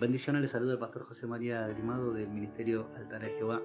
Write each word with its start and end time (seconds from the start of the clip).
Bendiciones, 0.00 0.42
les 0.42 0.52
saluda 0.52 0.74
el 0.74 0.78
pastor 0.78 1.02
José 1.08 1.26
María 1.26 1.66
Grimado 1.66 2.12
del 2.12 2.28
Ministerio 2.28 2.86
Altar 2.96 3.20
de 3.20 3.30
Jehová. 3.30 3.60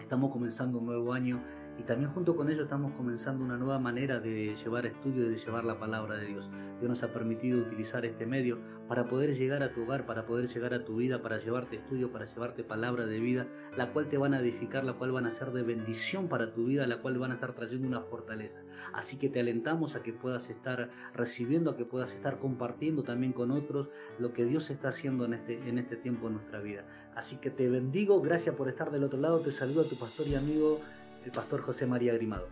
Estamos 0.00 0.32
comenzando 0.32 0.80
un 0.80 0.86
nuevo 0.86 1.12
año 1.12 1.40
y 1.78 1.84
también 1.84 2.10
junto 2.10 2.34
con 2.34 2.50
ello 2.50 2.64
estamos 2.64 2.90
comenzando 2.94 3.44
una 3.44 3.56
nueva 3.56 3.78
manera 3.78 4.18
de 4.18 4.56
llevar 4.56 4.86
estudio 4.86 5.26
y 5.26 5.28
de 5.28 5.36
llevar 5.36 5.64
la 5.64 5.78
palabra 5.78 6.16
de 6.16 6.26
Dios. 6.26 6.50
Dios 6.78 6.90
nos 6.90 7.02
ha 7.02 7.12
permitido 7.12 7.60
utilizar 7.60 8.04
este 8.04 8.26
medio 8.26 8.58
para 8.88 9.08
poder 9.08 9.34
llegar 9.34 9.62
a 9.62 9.72
tu 9.72 9.82
hogar, 9.82 10.06
para 10.06 10.26
poder 10.26 10.48
llegar 10.48 10.74
a 10.74 10.84
tu 10.84 10.96
vida, 10.96 11.22
para 11.22 11.38
llevarte 11.38 11.76
estudio, 11.76 12.12
para 12.12 12.26
llevarte 12.26 12.64
palabra 12.64 13.06
de 13.06 13.18
vida, 13.18 13.46
la 13.76 13.92
cual 13.92 14.08
te 14.08 14.18
van 14.18 14.34
a 14.34 14.40
edificar, 14.40 14.84
la 14.84 14.94
cual 14.94 15.12
van 15.12 15.26
a 15.26 15.32
ser 15.32 15.52
de 15.52 15.62
bendición 15.62 16.28
para 16.28 16.52
tu 16.52 16.66
vida, 16.66 16.86
la 16.86 16.98
cual 16.98 17.18
van 17.18 17.32
a 17.32 17.34
estar 17.34 17.54
trayendo 17.54 17.88
una 17.88 18.00
fortaleza. 18.02 18.60
Así 18.92 19.16
que 19.16 19.28
te 19.28 19.40
alentamos 19.40 19.96
a 19.96 20.02
que 20.02 20.12
puedas 20.12 20.48
estar 20.50 20.90
recibiendo, 21.14 21.70
a 21.70 21.76
que 21.76 21.84
puedas 21.84 22.12
estar 22.12 22.38
compartiendo 22.38 23.02
también 23.02 23.32
con 23.32 23.50
otros 23.50 23.88
lo 24.18 24.32
que 24.32 24.44
Dios 24.44 24.70
está 24.70 24.88
haciendo 24.88 25.24
en 25.24 25.34
este, 25.34 25.68
en 25.68 25.78
este 25.78 25.96
tiempo 25.96 26.28
en 26.28 26.34
nuestra 26.34 26.60
vida. 26.60 26.84
Así 27.14 27.36
que 27.36 27.50
te 27.50 27.68
bendigo, 27.68 28.20
gracias 28.20 28.54
por 28.54 28.68
estar 28.68 28.90
del 28.90 29.04
otro 29.04 29.18
lado, 29.18 29.40
te 29.40 29.50
saludo 29.50 29.82
a 29.82 29.88
tu 29.88 29.96
pastor 29.96 30.28
y 30.28 30.34
amigo 30.34 30.80
el 31.24 31.32
pastor 31.32 31.62
José 31.62 31.86
María 31.86 32.14
Grimado. 32.14 32.48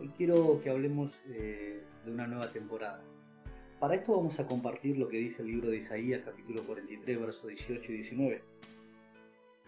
Hoy 0.00 0.10
quiero 0.16 0.60
que 0.62 0.70
hablemos 0.70 1.12
eh, 1.28 1.82
de 2.04 2.12
una 2.12 2.26
nueva 2.26 2.48
temporada. 2.50 3.02
Para 3.82 3.96
esto 3.96 4.16
vamos 4.16 4.38
a 4.38 4.46
compartir 4.46 4.96
lo 4.96 5.08
que 5.08 5.16
dice 5.16 5.42
el 5.42 5.48
libro 5.48 5.68
de 5.68 5.78
Isaías, 5.78 6.22
capítulo 6.24 6.62
43, 6.64 7.20
versos 7.20 7.48
18 7.48 7.90
y 7.90 7.96
19. 7.96 8.42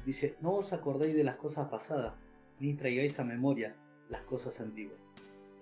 Dice, 0.06 0.36
no 0.40 0.52
os 0.52 0.72
acordéis 0.72 1.16
de 1.16 1.24
las 1.24 1.34
cosas 1.34 1.68
pasadas, 1.68 2.14
ni 2.60 2.74
traigáis 2.74 3.18
a 3.18 3.24
memoria 3.24 3.74
las 4.08 4.20
cosas 4.22 4.60
antiguas. 4.60 5.00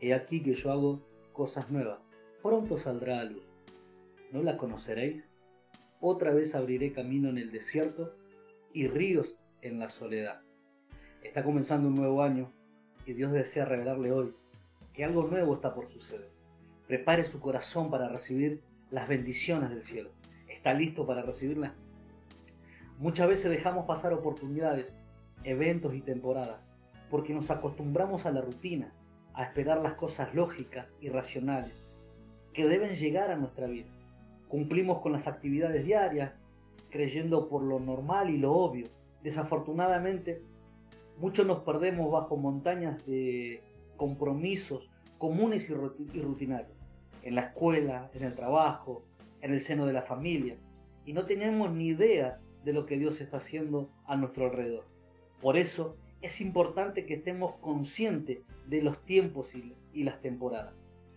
He 0.03 0.12
aquí 0.12 0.42
que 0.42 0.53
yo 0.53 0.70
hago 0.70 1.00
cosas 1.33 1.70
nuevas, 1.70 2.00
pronto 2.42 2.78
saldrá 2.78 3.20
a 3.20 3.25
luz. 3.25 3.42
¿No 4.33 4.42
la 4.42 4.59
conoceréis? 4.59 5.25
Otra 6.03 6.34
vez 6.34 6.55
abriré 6.55 6.92
camino 6.92 7.31
en 7.31 7.39
el 7.39 7.53
desierto 7.53 8.14
y 8.75 8.87
ríos 8.87 9.34
en 9.62 9.78
la 9.78 9.89
soledad. 9.89 10.42
Está 11.22 11.42
comenzando 11.42 11.89
un 11.89 11.94
nuevo 11.94 12.22
año 12.22 12.53
y 13.06 13.14
Dios 13.14 13.33
desea 13.33 13.64
revelarle 13.64 14.12
hoy 14.12 14.34
que 14.92 15.06
algo 15.06 15.27
nuevo 15.27 15.55
está 15.55 15.75
por 15.75 15.91
suceder. 15.91 16.41
Prepare 16.92 17.24
su 17.24 17.40
corazón 17.40 17.90
para 17.90 18.06
recibir 18.06 18.60
las 18.90 19.08
bendiciones 19.08 19.70
del 19.70 19.82
cielo. 19.82 20.10
¿Está 20.46 20.74
listo 20.74 21.06
para 21.06 21.22
recibirlas? 21.22 21.72
Muchas 22.98 23.28
veces 23.28 23.50
dejamos 23.50 23.86
pasar 23.86 24.12
oportunidades, 24.12 24.92
eventos 25.42 25.94
y 25.94 26.02
temporadas 26.02 26.60
porque 27.10 27.32
nos 27.32 27.50
acostumbramos 27.50 28.26
a 28.26 28.30
la 28.30 28.42
rutina, 28.42 28.92
a 29.32 29.44
esperar 29.44 29.80
las 29.80 29.94
cosas 29.94 30.34
lógicas 30.34 30.94
y 31.00 31.08
racionales 31.08 31.82
que 32.52 32.68
deben 32.68 32.94
llegar 32.94 33.30
a 33.30 33.36
nuestra 33.36 33.68
vida. 33.68 33.88
Cumplimos 34.48 35.00
con 35.00 35.12
las 35.12 35.26
actividades 35.26 35.86
diarias, 35.86 36.32
creyendo 36.90 37.48
por 37.48 37.62
lo 37.62 37.80
normal 37.80 38.28
y 38.28 38.36
lo 38.36 38.52
obvio. 38.52 38.88
Desafortunadamente, 39.22 40.42
Muchos 41.18 41.46
nos 41.46 41.60
perdemos 41.60 42.10
bajo 42.10 42.36
montañas 42.36 43.06
de 43.06 43.62
compromisos 43.96 44.90
comunes 45.22 45.70
y 45.70 46.20
rutinarios, 46.20 46.81
en 47.23 47.34
la 47.34 47.42
escuela, 47.42 48.11
en 48.15 48.25
el 48.25 48.34
trabajo, 48.34 49.05
en 49.41 49.53
el 49.53 49.62
seno 49.62 49.87
de 49.87 49.92
la 49.92 50.03
familia, 50.03 50.56
y 51.05 51.12
no 51.12 51.27
tenemos 51.27 51.73
ni 51.73 51.89
idea 51.89 52.39
de 52.65 52.73
lo 52.73 52.87
que 52.87 52.98
Dios 52.98 53.20
está 53.20 53.39
haciendo 53.39 53.91
a 54.06 54.17
nuestro 54.17 54.47
alrededor. 54.47 54.84
Por 55.41 55.56
eso 55.56 55.97
es 56.20 56.41
importante 56.41 57.06
que 57.06 57.15
estemos 57.15 57.55
conscientes 57.56 58.39
de 58.67 58.83
los 58.83 59.05
tiempos 59.05 59.53
y 59.93 60.05
las 60.05 60.20
temporadas. 60.20 60.75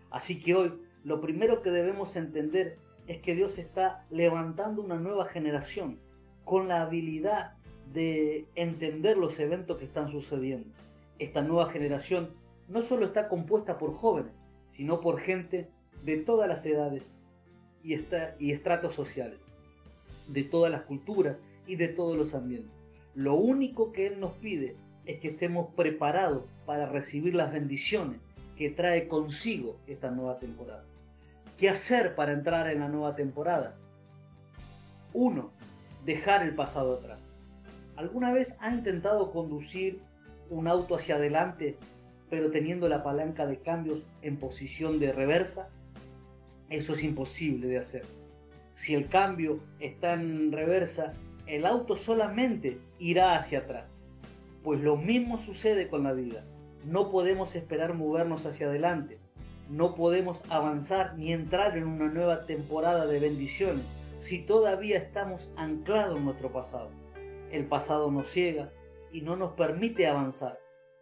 Así 0.09 0.39
que 0.39 0.55
hoy 0.55 0.73
lo 1.03 1.21
primero 1.21 1.61
que 1.61 1.69
debemos 1.69 2.15
entender 2.15 2.77
es 3.07 3.21
que 3.21 3.35
Dios 3.35 3.57
está 3.59 4.03
levantando 4.09 4.81
una 4.81 4.97
nueva 4.97 5.25
generación 5.25 5.99
con 6.43 6.67
la 6.67 6.81
habilidad 6.81 7.53
de 7.93 8.45
entender 8.55 9.17
los 9.17 9.39
eventos 9.39 9.77
que 9.77 9.85
están 9.85 10.11
sucediendo. 10.11 10.67
Esta 11.19 11.41
nueva 11.41 11.71
generación 11.71 12.31
no 12.67 12.81
solo 12.81 13.05
está 13.05 13.27
compuesta 13.27 13.77
por 13.77 13.93
jóvenes, 13.93 14.31
sino 14.75 15.01
por 15.01 15.19
gente 15.19 15.69
de 16.05 16.17
todas 16.17 16.47
las 16.47 16.65
edades 16.65 17.03
y, 17.83 17.95
y 18.39 18.51
estratos 18.51 18.93
sociales, 18.93 19.39
de 20.27 20.43
todas 20.43 20.71
las 20.71 20.83
culturas 20.83 21.35
y 21.67 21.75
de 21.75 21.87
todos 21.87 22.15
los 22.15 22.33
ambientes. 22.33 22.71
Lo 23.15 23.33
único 23.35 23.91
que 23.91 24.07
Él 24.07 24.19
nos 24.19 24.33
pide 24.33 24.75
es 25.05 25.19
que 25.19 25.29
estemos 25.29 25.73
preparados 25.75 26.43
para 26.65 26.85
recibir 26.85 27.33
las 27.33 27.51
bendiciones 27.51 28.19
que 28.55 28.69
trae 28.69 29.07
consigo 29.07 29.77
esta 29.87 30.11
nueva 30.11 30.39
temporada. 30.39 30.83
¿Qué 31.57 31.69
hacer 31.69 32.15
para 32.15 32.33
entrar 32.33 32.69
en 32.69 32.81
la 32.81 32.87
nueva 32.87 33.15
temporada? 33.15 33.75
Uno, 35.13 35.51
dejar 36.05 36.43
el 36.43 36.53
pasado 36.53 36.95
atrás. 36.95 37.19
¿Alguna 37.95 38.31
vez 38.31 38.53
ha 38.59 38.73
intentado 38.73 39.31
conducir 39.31 39.99
un 40.49 40.67
auto 40.67 40.95
hacia 40.95 41.15
adelante, 41.15 41.77
pero 42.29 42.51
teniendo 42.51 42.89
la 42.89 43.03
palanca 43.03 43.45
de 43.45 43.57
cambios 43.59 44.03
en 44.21 44.37
posición 44.37 44.99
de 44.99 45.13
reversa? 45.13 45.69
Eso 46.69 46.93
es 46.93 47.03
imposible 47.03 47.67
de 47.67 47.77
hacer. 47.77 48.03
Si 48.75 48.93
el 48.93 49.07
cambio 49.07 49.59
está 49.79 50.13
en 50.13 50.51
reversa, 50.51 51.13
el 51.47 51.65
auto 51.65 51.95
solamente 51.95 52.77
irá 52.99 53.37
hacia 53.37 53.59
atrás. 53.59 53.85
Pues 54.63 54.81
lo 54.81 54.97
mismo 54.97 55.37
sucede 55.37 55.87
con 55.87 56.03
la 56.03 56.13
vida. 56.13 56.43
No 56.85 57.11
podemos 57.11 57.55
esperar 57.55 57.93
movernos 57.93 58.45
hacia 58.45 58.67
adelante. 58.67 59.19
No 59.69 59.95
podemos 59.95 60.43
avanzar 60.49 61.17
ni 61.17 61.33
entrar 61.33 61.77
en 61.77 61.85
una 61.85 62.07
nueva 62.07 62.45
temporada 62.45 63.05
de 63.07 63.19
bendiciones 63.19 63.85
si 64.19 64.39
todavía 64.39 64.97
estamos 64.97 65.51
anclados 65.55 66.17
en 66.17 66.25
nuestro 66.25 66.51
pasado. 66.51 66.89
El 67.51 67.65
pasado 67.65 68.11
nos 68.11 68.29
ciega 68.29 68.71
y 69.11 69.21
no 69.21 69.35
nos 69.35 69.53
permite 69.53 70.07
avanzar. 70.07 70.59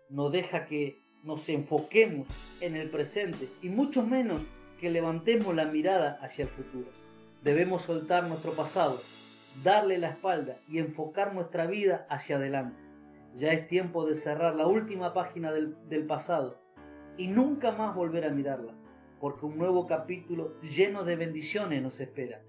No 0.10 0.30
deja 0.30 0.66
que 0.66 0.98
nos 1.24 1.48
enfoquemos 1.48 2.28
en 2.62 2.76
el 2.76 2.90
presente 2.90 3.48
y 3.62 3.70
mucho 3.70 4.04
menos 4.04 4.42
que 4.84 4.90
levantemos 4.90 5.56
la 5.56 5.64
mirada 5.64 6.20
hacia 6.22 6.44
el 6.44 6.50
futuro. 6.50 6.90
Debemos 7.42 7.84
soltar 7.84 8.28
nuestro 8.28 8.52
pasado, 8.52 9.00
darle 9.64 9.98
la 9.98 10.10
espalda 10.10 10.58
y 10.68 10.80
enfocar 10.80 11.34
nuestra 11.34 11.68
vida 11.68 12.06
hacia 12.10 12.36
adelante. 12.36 12.76
Ya 13.34 13.54
es 13.54 13.70
tiempo 13.70 14.06
de 14.06 14.16
cerrar 14.16 14.58
la 14.58 14.68
última 14.68 15.14
página 15.14 15.54
del, 15.54 15.78
del 15.88 16.06
pasado 16.06 16.60
y 17.18 17.28
nunca 17.28 17.72
más 17.72 17.96
volver 17.96 18.26
a 18.26 18.32
mirarla, 18.32 18.74
porque 19.22 19.46
un 19.46 19.58
nuevo 19.58 19.88
capítulo 19.88 20.60
lleno 20.60 21.06
de 21.06 21.16
bendiciones 21.16 21.82
nos 21.82 22.02
espera. 22.02 22.42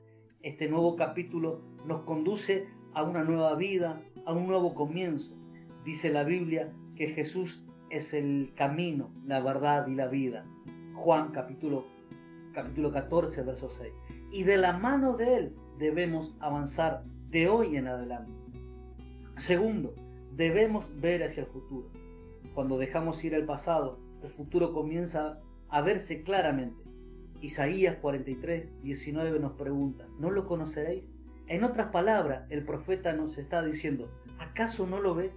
Este 0.43 0.69
nuevo 0.69 0.97
capítulo 0.97 1.63
nos 1.87 2.03
conduce 2.03 2.67
a 2.95 3.05
una 3.05 3.23
nueva 3.23 3.55
vida, 3.55 4.03
a 4.27 4.33
un 4.33 4.49
nuevo 4.49 4.75
comienzo. 4.75 5.33
Dice 5.85 6.11
la 6.11 6.25
Biblia 6.25 6.73
que 6.97 7.11
Jesús 7.11 7.63
es 7.91 8.13
el 8.13 8.53
camino, 8.57 9.13
la 9.25 9.39
verdad 9.39 9.87
y 9.87 9.95
la 9.95 10.09
vida. 10.09 10.45
Juan 10.95 11.31
capítulo, 11.31 11.94
capítulo 12.55 12.93
14, 12.93 13.43
verso 13.43 13.69
6. 13.69 13.93
Y 14.31 14.45
de 14.45 14.57
la 14.57 14.73
mano 14.73 15.17
de 15.17 15.37
Él 15.37 15.57
debemos 15.79 16.35
avanzar 16.41 17.03
de 17.31 17.49
hoy 17.49 17.77
en 17.77 17.89
adelante. 17.89 18.33
Segundo, 19.37 19.95
debemos 20.33 20.87
ver 21.01 21.25
hacia 21.25 21.43
el 21.43 21.49
futuro. 21.49 21.89
Cuando 22.55 22.79
dejamos 22.79 23.23
ir 23.25 23.35
al 23.35 23.45
pasado, 23.45 23.99
el 24.23 24.31
futuro 24.31 24.73
comienza 24.73 25.41
a 25.69 25.81
verse 25.83 26.23
claramente. 26.23 26.83
Isaías 27.41 27.97
43, 28.01 28.83
19 28.83 29.41
nos 29.41 29.53
pregunta, 29.53 30.07
¿no 30.19 30.31
lo 30.31 30.47
conoceréis? 30.47 31.05
En 31.47 31.65
otras 31.65 31.91
palabras, 31.91 32.47
el 32.51 32.65
profeta 32.65 33.13
nos 33.13 33.37
está 33.37 33.63
diciendo, 33.63 34.09
¿acaso 34.39 34.87
no 34.87 35.01
lo 35.01 35.15
ves? 35.15 35.37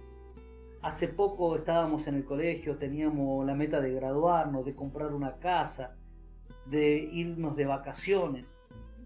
Hace 0.80 1.08
poco 1.08 1.56
estábamos 1.56 2.06
en 2.06 2.14
el 2.14 2.24
colegio, 2.24 2.78
teníamos 2.78 3.44
la 3.44 3.54
meta 3.54 3.80
de 3.80 3.92
graduarnos, 3.92 4.64
de 4.64 4.74
comprar 4.74 5.12
una 5.12 5.34
casa, 5.38 5.96
de 6.66 7.08
irnos 7.12 7.56
de 7.56 7.66
vacaciones 7.66 8.46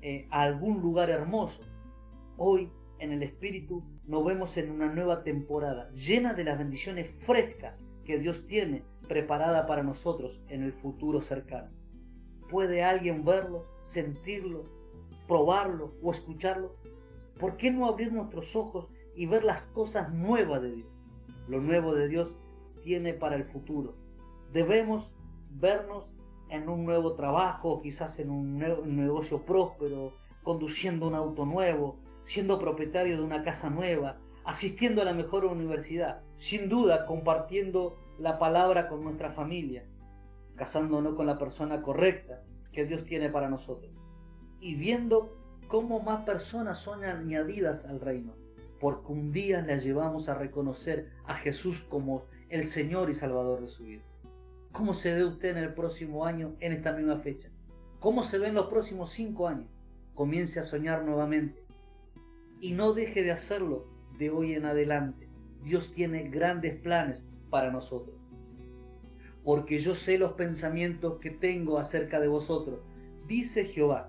eh, 0.00 0.26
a 0.30 0.42
algún 0.42 0.80
lugar 0.80 1.10
hermoso. 1.10 1.60
Hoy, 2.36 2.70
en 2.98 3.12
el 3.12 3.22
Espíritu, 3.22 3.84
nos 4.06 4.24
vemos 4.24 4.56
en 4.56 4.70
una 4.70 4.92
nueva 4.92 5.22
temporada 5.22 5.90
llena 5.92 6.34
de 6.34 6.44
las 6.44 6.58
bendiciones 6.58 7.10
frescas 7.24 7.78
que 8.04 8.18
Dios 8.18 8.46
tiene 8.46 8.82
preparada 9.08 9.66
para 9.66 9.82
nosotros 9.82 10.40
en 10.48 10.62
el 10.62 10.72
futuro 10.72 11.20
cercano. 11.20 11.70
¿Puede 12.50 12.82
alguien 12.82 13.24
verlo, 13.24 13.66
sentirlo, 13.82 14.64
probarlo 15.26 15.94
o 16.02 16.10
escucharlo? 16.10 16.76
¿Por 17.38 17.56
qué 17.56 17.70
no 17.70 17.86
abrir 17.86 18.12
nuestros 18.12 18.54
ojos 18.56 18.88
y 19.14 19.26
ver 19.26 19.44
las 19.44 19.62
cosas 19.68 20.12
nuevas 20.12 20.62
de 20.62 20.72
Dios? 20.72 20.88
Lo 21.48 21.60
nuevo 21.60 21.94
de 21.94 22.08
Dios 22.08 22.36
tiene 22.82 23.14
para 23.14 23.36
el 23.36 23.44
futuro. 23.44 23.94
Debemos 24.52 25.12
vernos 25.50 26.11
en 26.52 26.69
un 26.69 26.84
nuevo 26.84 27.14
trabajo, 27.14 27.81
quizás 27.81 28.19
en 28.19 28.31
un, 28.31 28.58
negocio 28.58 29.43
próspero, 29.43 30.12
conduciendo 30.43 31.08
un 31.08 31.14
auto 31.14 31.46
nuevo, 31.46 31.96
siendo 32.25 32.58
propietario 32.58 33.16
de 33.16 33.22
una 33.22 33.43
casa 33.43 33.70
nueva, 33.70 34.19
asistiendo 34.44 35.00
a 35.00 35.06
la 35.06 35.14
mejor 35.14 35.46
universidad, 35.46 36.20
sin 36.37 36.69
duda 36.69 37.06
compartiendo 37.06 37.96
la 38.19 38.38
palabra 38.38 38.88
con 38.88 39.00
nuestra 39.00 39.32
familia, 39.32 39.84
casándonos 40.56 41.14
con 41.14 41.26
la 41.26 41.38
persona 41.38 41.81
correcta 41.81 42.43
que 42.70 42.84
Dios 42.84 43.05
tiene 43.05 43.31
para 43.31 43.48
nosotros 43.48 43.90
y 44.60 44.75
viendo 44.75 45.37
cómo 45.69 46.00
más 46.00 46.25
personas 46.25 46.78
son 46.78 47.05
añadidas 47.05 47.84
al 47.87 48.00
reino, 48.00 48.34
porque 48.78 49.10
un 49.10 49.32
día 49.32 49.62
las 49.62 49.82
llevamos 49.82 50.28
a 50.28 50.34
reconocer 50.34 51.08
a 51.26 51.34
Jesús 51.34 51.82
como 51.88 52.25
el 52.50 52.69
Señor 52.69 53.08
y 53.10 53.14
Salvador 53.14 53.62
de 53.62 53.69
su 53.69 53.84
vida. 53.84 54.02
¿Cómo 54.72 54.94
se 54.94 55.12
ve 55.12 55.24
usted 55.24 55.50
en 55.50 55.58
el 55.58 55.74
próximo 55.74 56.24
año 56.24 56.56
en 56.60 56.72
esta 56.72 56.92
misma 56.92 57.19
fecha? 57.19 57.50
¿Cómo 58.00 58.24
se 58.24 58.38
ve 58.38 58.48
en 58.48 58.54
los 58.54 58.69
próximos 58.69 59.12
cinco 59.12 59.46
años? 59.46 59.69
Comience 60.14 60.58
a 60.60 60.64
soñar 60.64 61.04
nuevamente 61.04 61.62
y 62.62 62.72
no 62.72 62.94
deje 62.94 63.22
de 63.22 63.32
hacerlo 63.32 63.86
de 64.19 64.30
hoy 64.30 64.54
en 64.54 64.64
adelante. 64.64 65.28
Dios 65.62 65.92
tiene 65.92 66.30
grandes 66.30 66.74
planes 66.80 67.22
para 67.50 67.70
nosotros. 67.70 68.16
Porque 69.44 69.78
yo 69.78 69.94
sé 69.94 70.16
los 70.16 70.32
pensamientos 70.32 71.19
que 71.20 71.30
tengo 71.30 71.78
acerca 71.78 72.19
de 72.19 72.28
vosotros, 72.28 72.80
dice 73.26 73.66
Jehová, 73.66 74.08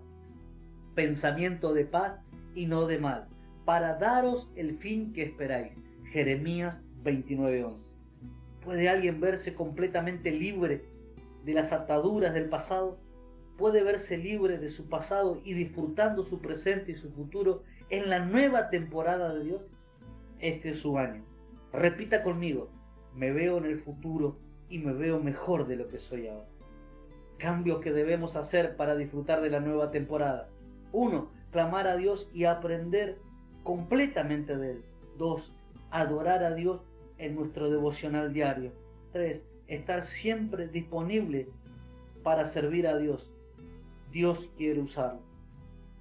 pensamiento 0.96 1.74
de 1.74 1.86
paz 1.86 2.22
y 2.56 2.68
no 2.68 2.88
de 2.88 3.00
mal, 3.00 3.28
para 3.66 3.98
daros 3.98 4.50
el 4.56 4.78
fin 4.78 5.12
que 5.12 5.24
esperáis. 5.24 5.74
Jeremías 6.12 6.78
29:11. 7.04 7.93
¿Puede 8.64 8.88
alguien 8.88 9.20
verse 9.20 9.54
completamente 9.54 10.32
libre 10.32 10.86
de 11.44 11.54
las 11.54 11.74
ataduras 11.74 12.34
del 12.34 12.50
pasado? 12.50 12.98
¿Puede 13.58 13.84
verse 13.84 14.18
libre 14.18 14.58
de 14.58 14.70
su 14.70 14.88
pasado 14.88 15.42
y 15.44 15.54
disfrutando 15.54 16.24
su 16.24 16.40
presente 16.40 16.94
y 16.94 16.96
su 16.96 17.12
futuro 17.12 17.64
en 17.90 18.10
la 18.10 18.20
nueva 18.20 18.70
temporada 18.70 19.34
de 19.34 19.44
Dios? 19.44 19.62
Este 20.40 20.70
es 20.70 20.78
su 20.78 20.98
año. 20.98 21.24
Repita 21.74 22.24
conmigo, 22.24 22.70
me 23.16 23.32
veo 23.32 23.58
en 23.58 23.66
el 23.66 23.80
futuro 23.80 24.38
y 24.70 24.80
me 24.80 24.94
veo 24.94 25.20
mejor 25.20 25.68
de 25.68 25.76
lo 25.76 25.88
que 25.88 26.00
soy 26.00 26.28
ahora. 26.28 26.48
Cambios 27.38 27.82
que 27.82 27.92
debemos 27.92 28.36
hacer 28.36 28.76
para 28.78 28.96
disfrutar 28.96 29.42
de 29.42 29.50
la 29.50 29.60
nueva 29.60 29.92
temporada. 29.92 30.50
Uno, 30.92 31.30
clamar 31.52 31.88
a 31.88 31.98
Dios 31.98 32.30
y 32.34 32.46
aprender 32.46 33.18
completamente 33.64 34.56
de 34.58 34.72
Él. 34.72 34.84
Dos, 35.18 35.54
adorar 35.92 36.44
a 36.44 36.56
Dios 36.56 36.82
en 37.24 37.36
nuestro 37.36 37.70
devocional 37.70 38.34
diario. 38.34 38.72
3. 39.14 39.42
Estar 39.68 40.04
siempre 40.04 40.68
disponible 40.68 41.48
para 42.22 42.46
servir 42.46 42.86
a 42.88 42.98
Dios. 42.98 43.32
Dios 44.12 44.50
quiere 44.58 44.82
usarlo. 44.82 45.22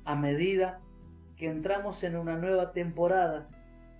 A 0.04 0.16
medida 0.16 0.80
que 1.36 1.48
entramos 1.48 2.02
en 2.02 2.16
una 2.16 2.36
nueva 2.36 2.72
temporada, 2.72 3.48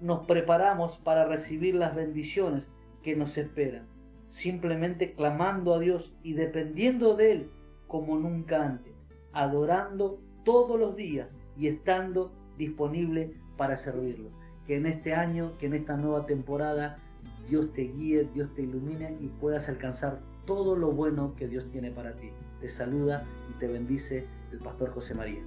nos 0.01 0.27
preparamos 0.27 0.99
para 0.99 1.25
recibir 1.25 1.77
las 1.77 1.95
bendiciones 1.95 2.69
que 3.05 3.15
nos 3.15 3.39
esperan, 3.39 3.87
simplemente 4.29 5.13
clamando 5.13 5.75
a 5.75 5.79
Dios 5.79 6.13
y 6.25 6.33
dependiendo 6.33 7.15
de 7.15 7.33
Él 7.33 7.51
como 7.87 8.17
nunca 8.17 8.65
antes, 8.65 8.93
adorando 9.33 10.19
todos 10.45 10.79
los 10.79 10.97
días 10.97 11.29
y 11.57 11.69
estando 11.69 12.33
disponible 12.59 13.33
para 13.57 13.77
servirlo 13.77 14.43
que 14.67 14.77
en 14.77 14.87
este 14.87 15.15
año, 15.15 15.53
que 15.59 15.67
en 15.67 15.75
esta 15.75 15.97
nueva 15.97 16.27
temporada, 16.27 16.99
Dios 17.49 17.73
te 17.73 17.83
guíe, 17.83 18.29
Dios 18.35 18.53
te 18.55 18.63
ilumine 18.63 19.17
y 19.21 19.29
puedas 19.29 19.69
alcanzar 19.69 20.21
todo 20.47 20.77
lo 20.77 20.93
bueno 20.93 21.35
que 21.37 21.49
Dios 21.49 21.65
tiene 21.71 21.91
para 21.91 22.17
ti. 22.17 22.31
Te 22.61 22.69
saluda 22.69 23.25
y 23.51 23.59
te 23.59 23.67
bendice 23.67 24.27
el 24.53 24.59
pastor 24.59 24.91
José 24.91 25.15
María. 25.15 25.43